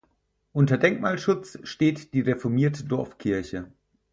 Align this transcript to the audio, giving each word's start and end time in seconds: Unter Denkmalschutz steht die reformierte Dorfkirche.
Unter 0.51 0.79
Denkmalschutz 0.79 1.59
steht 1.61 2.15
die 2.15 2.21
reformierte 2.21 2.85
Dorfkirche. 2.85 3.71